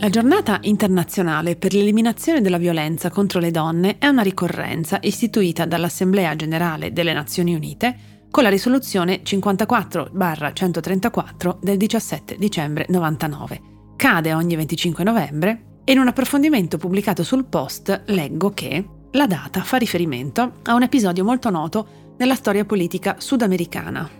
[0.00, 6.34] La giornata internazionale per l'eliminazione della violenza contro le donne è una ricorrenza istituita dall'Assemblea
[6.36, 13.60] generale delle Nazioni Unite con la risoluzione 54-134 del 17 dicembre 99.
[13.96, 19.62] Cade ogni 25 novembre e in un approfondimento pubblicato sul post leggo che la data
[19.62, 24.19] fa riferimento a un episodio molto noto nella storia politica sudamericana,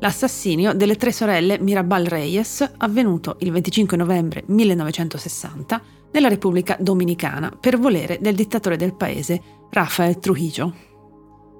[0.00, 5.82] l'assassinio delle tre sorelle Mirabal Reyes, avvenuto il 25 novembre 1960
[6.12, 10.74] nella Repubblica Dominicana per volere del dittatore del paese, Rafael Trujillo.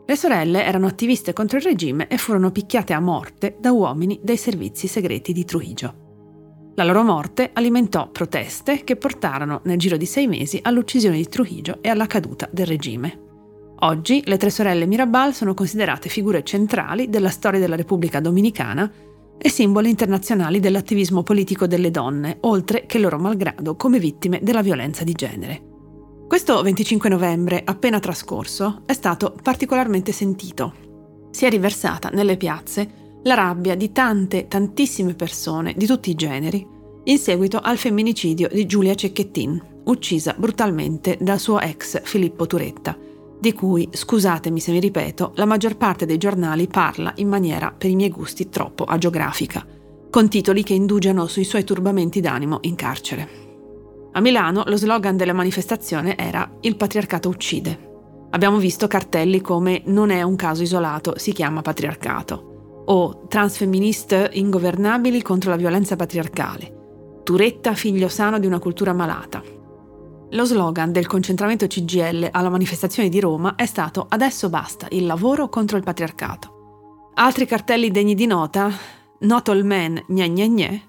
[0.04, 4.36] Le sorelle erano attiviste contro il regime e furono picchiate a morte da uomini dei
[4.36, 6.08] servizi segreti di Trujillo.
[6.74, 11.78] La loro morte alimentò proteste che portarono nel giro di sei mesi all'uccisione di Trujillo
[11.80, 13.29] e alla caduta del regime.
[13.82, 18.90] Oggi le tre sorelle Mirabal sono considerate figure centrali della storia della Repubblica Dominicana
[19.38, 25.02] e simboli internazionali dell'attivismo politico delle donne, oltre che loro malgrado come vittime della violenza
[25.02, 25.62] di genere.
[26.28, 30.74] Questo 25 novembre appena trascorso è stato particolarmente sentito.
[31.30, 36.66] Si è riversata nelle piazze la rabbia di tante, tantissime persone di tutti i generi
[37.04, 43.08] in seguito al femminicidio di Giulia Cecchettin, uccisa brutalmente dal suo ex Filippo Turetta
[43.40, 47.88] di cui, scusatemi se mi ripeto, la maggior parte dei giornali parla in maniera, per
[47.88, 49.66] i miei gusti, troppo agiografica,
[50.10, 53.28] con titoli che indugiano sui suoi turbamenti d'animo in carcere.
[54.12, 57.88] A Milano lo slogan della manifestazione era Il patriarcato uccide.
[58.30, 65.22] Abbiamo visto cartelli come Non è un caso isolato, si chiama patriarcato, o Transfemministe ingovernabili
[65.22, 69.42] contro la violenza patriarcale, Turetta figlio sano di una cultura malata,
[70.30, 75.48] lo slogan del concentramento CGL alla manifestazione di Roma è stato Adesso basta, il lavoro
[75.48, 77.10] contro il patriarcato.
[77.14, 78.70] Altri cartelli degni di nota,
[79.20, 80.82] Not all men, gne gne gne,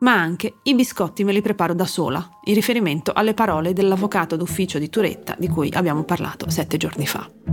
[0.00, 4.78] ma anche I biscotti me li preparo da sola, in riferimento alle parole dell'avvocato d'ufficio
[4.78, 7.45] di Turetta di cui abbiamo parlato sette giorni fa.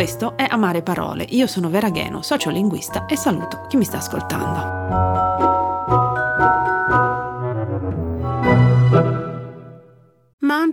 [0.00, 1.26] Questo è Amare Parole.
[1.28, 5.29] Io sono Vera Gheno, sociolinguista e saluto chi mi sta ascoltando.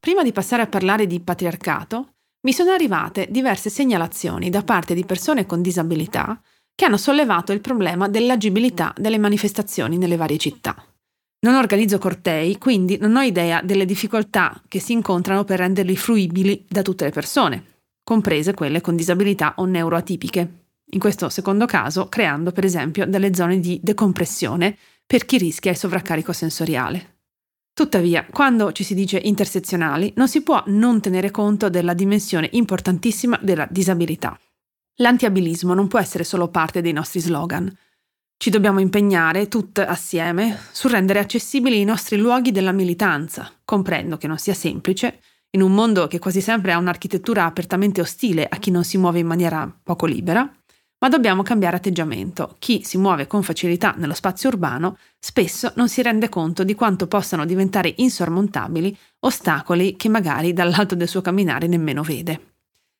[0.00, 5.04] Prima di passare a parlare di patriarcato, mi sono arrivate diverse segnalazioni da parte di
[5.04, 6.40] persone con disabilità
[6.74, 10.76] che hanno sollevato il problema dell'agibilità delle manifestazioni nelle varie città.
[11.40, 16.64] Non organizzo cortei, quindi non ho idea delle difficoltà che si incontrano per renderli fruibili
[16.68, 17.64] da tutte le persone,
[18.04, 20.66] comprese quelle con disabilità o neuroatipiche.
[20.90, 25.76] In questo secondo caso, creando per esempio delle zone di decompressione per chi rischia il
[25.76, 27.17] sovraccarico sensoriale.
[27.78, 33.38] Tuttavia, quando ci si dice intersezionali, non si può non tenere conto della dimensione importantissima
[33.40, 34.36] della disabilità.
[34.96, 37.72] L'antiabilismo non può essere solo parte dei nostri slogan.
[38.36, 43.48] Ci dobbiamo impegnare, tutte assieme, su rendere accessibili i nostri luoghi della militanza.
[43.64, 48.48] Comprendo che non sia semplice, in un mondo che quasi sempre ha un'architettura apertamente ostile
[48.48, 50.52] a chi non si muove in maniera poco libera,
[50.98, 52.56] ma dobbiamo cambiare atteggiamento.
[52.58, 57.06] Chi si muove con facilità nello spazio urbano spesso non si rende conto di quanto
[57.06, 62.54] possano diventare insormontabili ostacoli che magari dall'alto del suo camminare nemmeno vede.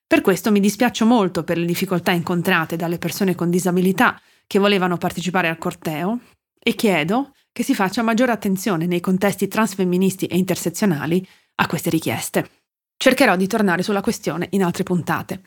[0.06, 4.97] Per questo mi dispiaccio molto per le difficoltà incontrate dalle persone con disabilità che volevano
[4.97, 6.20] partecipare al corteo
[6.59, 11.26] e chiedo che si faccia maggiore attenzione nei contesti transfemministi e intersezionali
[11.56, 12.48] a queste richieste.
[12.97, 15.42] Cercherò di tornare sulla questione in altre puntate.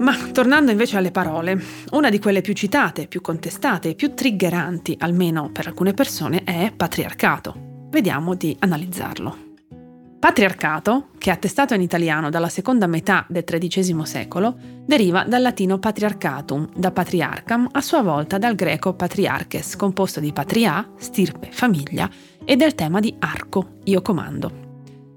[0.00, 4.96] Ma tornando invece alle parole, una di quelle più citate, più contestate e più triggeranti,
[4.98, 7.88] almeno per alcune persone, è patriarcato.
[7.90, 9.48] Vediamo di analizzarlo.
[10.18, 14.54] Patriarcato, che è attestato in italiano dalla seconda metà del XIII secolo,
[14.84, 20.92] deriva dal latino patriarcatum, da patriarcam, a sua volta dal greco patriarches, composto di patria,
[20.98, 22.08] stirpe, famiglia,
[22.44, 24.59] e del tema di arco, io comando.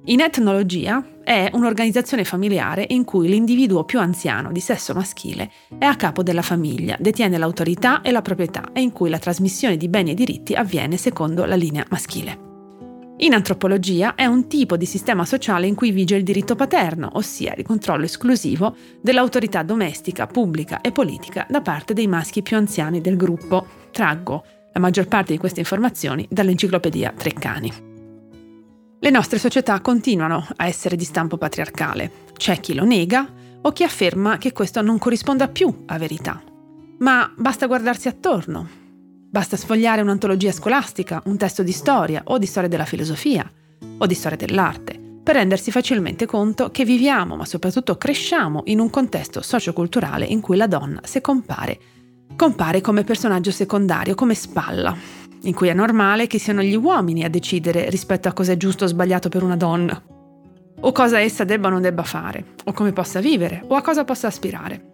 [0.06, 5.96] In etnologia è un'organizzazione familiare in cui l'individuo più anziano di sesso maschile è a
[5.96, 10.12] capo della famiglia, detiene l'autorità e la proprietà e in cui la trasmissione di beni
[10.12, 12.52] e diritti avviene secondo la linea maschile.
[13.20, 17.54] In antropologia è un tipo di sistema sociale in cui vige il diritto paterno, ossia
[17.56, 23.16] il controllo esclusivo dell'autorità domestica, pubblica e politica da parte dei maschi più anziani del
[23.16, 23.66] gruppo.
[23.92, 27.93] Traggo la maggior parte di queste informazioni dall'enciclopedia Treccani.
[29.04, 32.10] Le nostre società continuano a essere di stampo patriarcale.
[32.38, 33.28] C'è chi lo nega
[33.62, 36.42] o chi afferma che questo non corrisponda più a verità.
[37.00, 38.66] Ma basta guardarsi attorno
[39.30, 43.46] Basta sfogliare un'antologia scolastica, un testo di storia o di storia della filosofia
[43.98, 48.90] o di storia dell'arte per rendersi facilmente conto che viviamo, ma soprattutto cresciamo in un
[48.90, 51.78] contesto socioculturale in cui la donna, se compare,
[52.38, 54.96] compare come personaggio secondario, come spalla,
[55.44, 58.86] in cui è normale che siano gli uomini a decidere rispetto a cosa è giusto
[58.86, 60.02] o sbagliato per una donna,
[60.80, 64.04] o cosa essa debba o non debba fare, o come possa vivere, o a cosa
[64.04, 64.92] possa aspirare.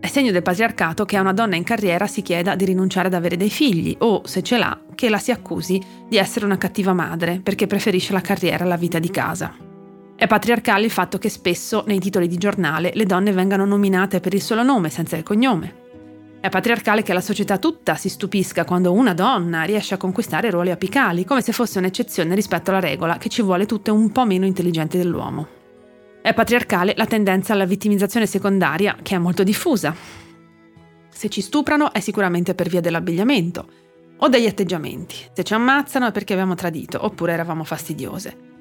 [0.00, 3.14] È segno del patriarcato che a una donna in carriera si chieda di rinunciare ad
[3.14, 6.92] avere dei figli o, se ce l'ha, che la si accusi di essere una cattiva
[6.92, 9.54] madre perché preferisce la carriera alla vita di casa.
[10.16, 14.34] È patriarcale il fatto che spesso nei titoli di giornale le donne vengano nominate per
[14.34, 15.81] il solo nome senza il cognome.
[16.42, 20.72] È patriarcale che la società tutta si stupisca quando una donna riesce a conquistare ruoli
[20.72, 24.44] apicali, come se fosse un'eccezione rispetto alla regola che ci vuole tutte un po' meno
[24.44, 25.46] intelligenti dell'uomo.
[26.20, 29.94] È patriarcale la tendenza alla vittimizzazione secondaria, che è molto diffusa.
[31.10, 33.68] Se ci stuprano è sicuramente per via dell'abbigliamento
[34.16, 35.14] o degli atteggiamenti.
[35.32, 38.51] Se ci ammazzano è perché abbiamo tradito oppure eravamo fastidiose.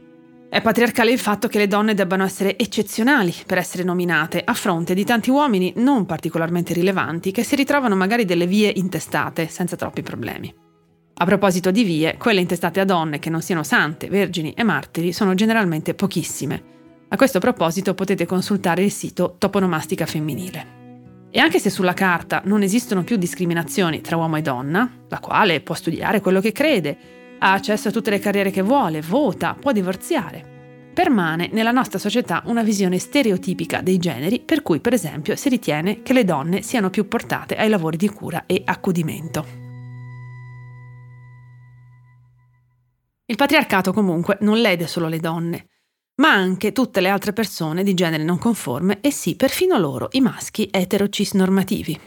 [0.52, 4.94] È patriarcale il fatto che le donne debbano essere eccezionali per essere nominate, a fronte
[4.94, 10.02] di tanti uomini non particolarmente rilevanti che si ritrovano magari delle vie intestate senza troppi
[10.02, 10.54] problemi.
[11.14, 15.14] A proposito di vie, quelle intestate a donne che non siano sante, vergini e martiri
[15.14, 16.72] sono generalmente pochissime
[17.14, 20.80] a questo proposito potete consultare il sito Toponomastica Femminile.
[21.30, 25.60] E anche se sulla carta non esistono più discriminazioni tra uomo e donna, la quale
[25.60, 26.98] può studiare quello che crede,
[27.44, 32.44] ha accesso a tutte le carriere che vuole, vota, può divorziare, permane nella nostra società
[32.46, 36.90] una visione stereotipica dei generi per cui per esempio si ritiene che le donne siano
[36.90, 39.60] più portate ai lavori di cura e accudimento.
[43.26, 45.68] Il patriarcato comunque non lede solo le donne,
[46.16, 50.22] ma anche tutte le altre persone di genere non conforme e sì, perfino loro, i
[50.22, 52.00] maschi etero-cis normativi,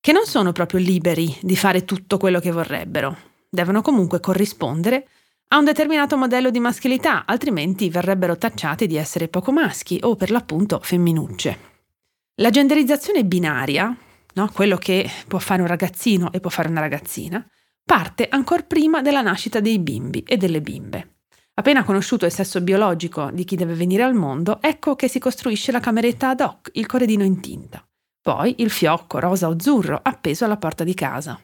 [0.00, 5.06] che non sono proprio liberi di fare tutto quello che vorrebbero, devono comunque corrispondere
[5.48, 10.30] a un determinato modello di maschilità, altrimenti verrebbero tacciati di essere poco maschi o per
[10.30, 11.58] l'appunto femminucce.
[12.36, 13.94] La genderizzazione binaria,
[14.32, 17.46] no, quello che può fare un ragazzino e può fare una ragazzina,
[17.84, 21.16] parte ancora prima della nascita dei bimbi e delle bimbe.
[21.52, 25.72] Appena conosciuto il sesso biologico di chi deve venire al mondo, ecco che si costruisce
[25.72, 27.86] la cameretta ad hoc, il corredino in tinta.
[28.22, 31.38] Poi il fiocco rosa o azzurro appeso alla porta di casa.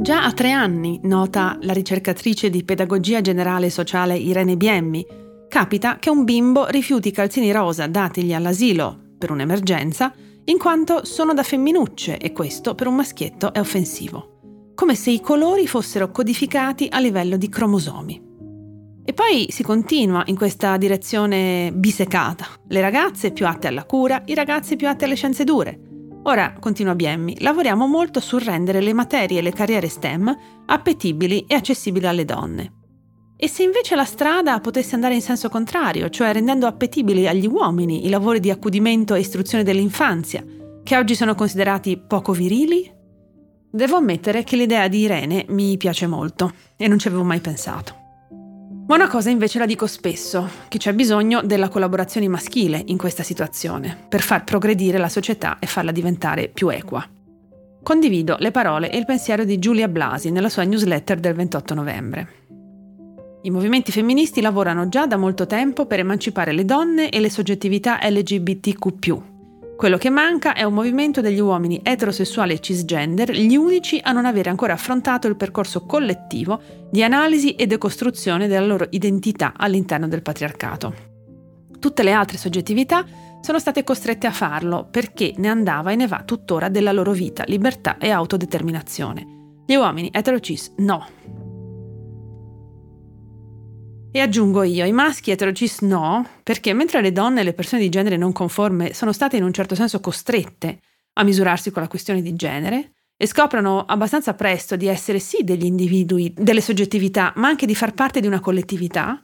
[0.00, 5.06] Già a tre anni, nota la ricercatrice di pedagogia generale sociale Irene Biemmi,
[5.48, 10.12] capita che un bimbo rifiuti i calzini rosa datigli all'asilo per un'emergenza
[10.44, 14.36] in quanto sono da femminucce e questo per un maschietto è offensivo
[14.78, 18.22] come se i colori fossero codificati a livello di cromosomi.
[19.04, 24.34] E poi si continua in questa direzione bisecata, le ragazze più atte alla cura, i
[24.34, 25.87] ragazzi più atti alle scienze dure.
[26.28, 30.36] Ora, continua Biemmi, lavoriamo molto sul rendere le materie e le carriere STEM
[30.66, 32.72] appetibili e accessibili alle donne.
[33.34, 38.04] E se invece la strada potesse andare in senso contrario, cioè rendendo appetibili agli uomini
[38.04, 40.44] i lavori di accudimento e istruzione dell'infanzia,
[40.82, 42.94] che oggi sono considerati poco virili
[43.70, 47.97] Devo ammettere che l'idea di Irene mi piace molto e non ci avevo mai pensato.
[48.88, 53.22] Ma una cosa invece la dico spesso, che c'è bisogno della collaborazione maschile in questa
[53.22, 57.06] situazione, per far progredire la società e farla diventare più equa.
[57.82, 62.28] Condivido le parole e il pensiero di Giulia Blasi nella sua newsletter del 28 novembre.
[63.42, 67.98] I movimenti femministi lavorano già da molto tempo per emancipare le donne e le soggettività
[68.02, 69.37] LGBTQ,
[69.78, 74.24] quello che manca è un movimento degli uomini eterosessuali e cisgender, gli unici a non
[74.24, 80.22] avere ancora affrontato il percorso collettivo di analisi e decostruzione della loro identità all'interno del
[80.22, 80.94] patriarcato.
[81.78, 83.06] Tutte le altre soggettività
[83.40, 87.44] sono state costrette a farlo perché ne andava e ne va tuttora della loro vita,
[87.46, 89.60] libertà e autodeterminazione.
[89.64, 91.06] Gli uomini eterocis no,
[94.10, 97.88] e aggiungo io, i maschi eterocis no, perché mentre le donne e le persone di
[97.88, 100.80] genere non conforme sono state in un certo senso costrette
[101.14, 105.64] a misurarsi con la questione di genere e scoprono abbastanza presto di essere sì degli
[105.64, 109.22] individui, delle soggettività, ma anche di far parte di una collettività,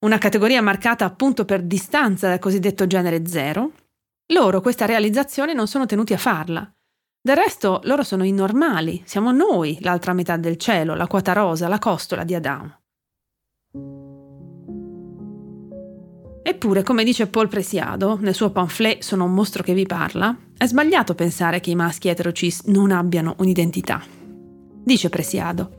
[0.00, 3.72] una categoria marcata appunto per distanza dal cosiddetto genere zero,
[4.32, 6.68] loro questa realizzazione non sono tenuti a farla.
[7.20, 11.68] Del resto loro sono i normali, siamo noi l'altra metà del cielo, la quota rosa,
[11.68, 12.80] la costola di Adamo.
[16.48, 20.64] Eppure, come dice Paul Presiado nel suo pamphlet Sono un mostro che vi parla, è
[20.64, 24.00] sbagliato pensare che i maschi eterocis non abbiano un'identità.
[24.84, 25.70] Dice Presiado,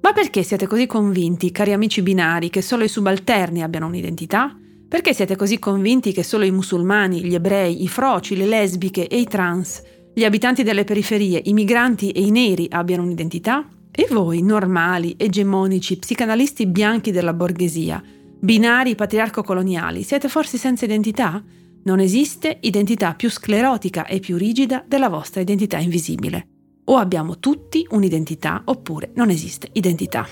[0.00, 4.52] ma perché siete così convinti, cari amici binari, che solo i subalterni abbiano un'identità?
[4.88, 9.20] Perché siete così convinti che solo i musulmani, gli ebrei, i froci, le lesbiche e
[9.20, 9.80] i trans,
[10.12, 13.64] gli abitanti delle periferie, i migranti e i neri abbiano un'identità?
[13.92, 18.02] E voi, normali, egemonici, psicanalisti bianchi della borghesia,
[18.38, 21.42] binari patriarco-coloniali, siete forse senza identità?
[21.84, 26.48] Non esiste identità più sclerotica e più rigida della vostra identità invisibile.
[26.84, 30.26] O abbiamo tutti un'identità oppure non esiste identità.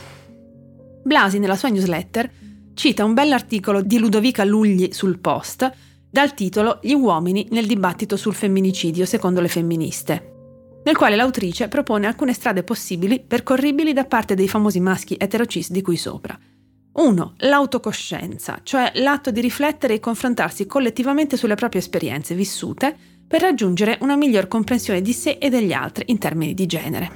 [1.02, 2.30] Blasi nella sua newsletter
[2.75, 5.70] cita un bell'articolo di Ludovica Lugli sul Post
[6.11, 12.06] dal titolo Gli uomini nel dibattito sul femminicidio secondo le femministe, nel quale l'autrice propone
[12.06, 16.38] alcune strade possibili percorribili da parte dei famosi maschi eterocis di cui sopra–
[16.94, 17.34] 1.
[17.38, 22.96] L'autocoscienza, cioè l'atto di riflettere e confrontarsi collettivamente sulle proprie esperienze vissute
[23.26, 27.10] per raggiungere una miglior comprensione di sé e degli altri in termini di genere.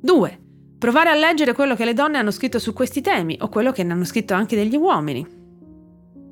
[0.00, 0.40] 2.
[0.78, 3.84] Provare a leggere quello che le donne hanno scritto su questi temi o quello che
[3.84, 5.24] ne hanno scritto anche degli uomini.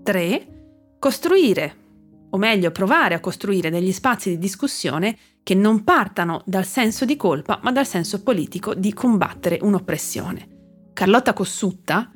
[0.02, 0.46] 3.
[0.98, 1.76] Costruire,
[2.30, 7.16] o meglio provare a costruire degli spazi di discussione che non partano dal senso di
[7.16, 10.48] colpa ma dal senso politico di combattere un'oppressione.
[10.92, 12.10] Carlotta Cossutta,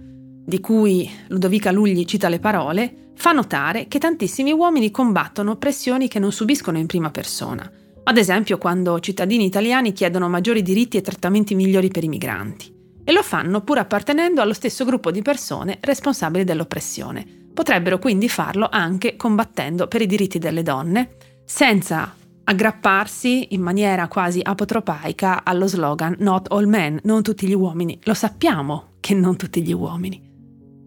[0.46, 6.20] di cui Ludovica Lugli cita le parole, fa notare che tantissimi uomini combattono pressioni che
[6.20, 7.68] non subiscono in prima persona,
[8.04, 12.72] ad esempio quando cittadini italiani chiedono maggiori diritti e trattamenti migliori per i migranti,
[13.02, 17.26] e lo fanno pur appartenendo allo stesso gruppo di persone responsabili dell'oppressione.
[17.52, 24.40] Potrebbero quindi farlo anche combattendo per i diritti delle donne, senza aggrapparsi in maniera quasi
[24.40, 27.98] apotropaica allo slogan Not all men, non tutti gli uomini.
[28.04, 30.25] Lo sappiamo che non tutti gli uomini.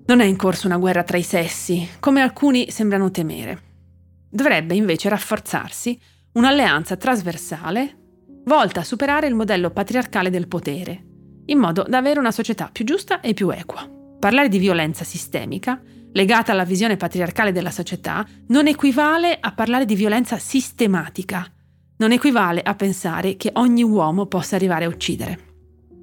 [0.09, 3.61] Non è in corso una guerra tra i sessi, come alcuni sembrano temere.
[4.27, 5.99] Dovrebbe invece rafforzarsi
[6.31, 7.97] un'alleanza trasversale
[8.45, 11.05] volta a superare il modello patriarcale del potere,
[11.45, 13.87] in modo da avere una società più giusta e più equa.
[14.19, 15.79] Parlare di violenza sistemica,
[16.11, 21.45] legata alla visione patriarcale della società, non equivale a parlare di violenza sistematica,
[21.97, 25.39] non equivale a pensare che ogni uomo possa arrivare a uccidere,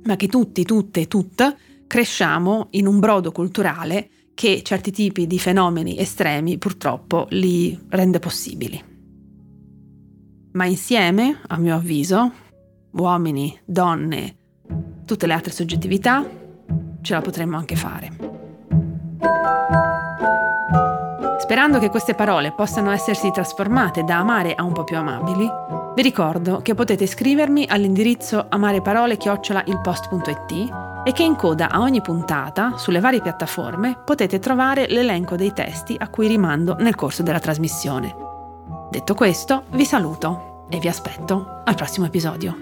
[0.05, 5.39] ma che tutti, tutte e tutte cresciamo in un brodo culturale che certi tipi di
[5.39, 8.95] fenomeni estremi purtroppo li rende possibili.
[10.53, 12.33] Ma insieme, a mio avviso,
[12.93, 14.37] uomini, donne,
[15.05, 16.25] tutte le altre soggettività,
[17.01, 18.35] ce la potremmo anche fare.
[21.39, 25.49] Sperando che queste parole possano essersi trasformate da amare a un po' più amabili,
[25.95, 32.99] vi ricordo che potete scrivermi all'indirizzo amareparole-ilpost.it e che in coda a ogni puntata, sulle
[32.99, 38.13] varie piattaforme, potete trovare l'elenco dei testi a cui rimando nel corso della trasmissione.
[38.91, 42.57] Detto questo, vi saluto e vi aspetto al prossimo episodio.